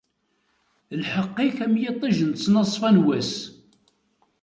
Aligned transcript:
Lḥeqq-ik 1.01 1.57
am 1.65 1.73
yiṭij 1.81 2.17
n 2.27 2.31
ttnaṣfa 2.33 2.89
n 2.95 2.97
wass. 3.05 3.33